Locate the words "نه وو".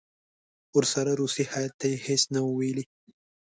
2.33-2.51